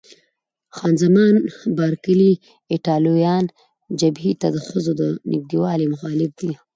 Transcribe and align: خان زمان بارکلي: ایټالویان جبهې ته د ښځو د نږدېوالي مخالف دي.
خان 0.75 0.93
زمان 1.03 1.35
بارکلي: 1.77 2.31
ایټالویان 2.73 3.45
جبهې 3.99 4.33
ته 4.41 4.47
د 4.55 4.57
ښځو 4.67 4.91
د 5.01 5.03
نږدېوالي 5.31 5.85
مخالف 5.93 6.31
دي. 6.39 6.51